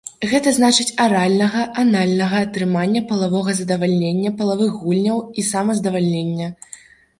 Гэта 0.29 0.51
значыць 0.53 0.93
аральнага, 1.03 1.61
анальнага 1.83 2.39
атрымання 2.47 3.03
палавога 3.13 3.51
задавальнення, 3.61 4.33
палавых 4.41 4.75
гульняў 4.83 5.23
і 5.39 5.47
самазадавальнення. 5.53 6.53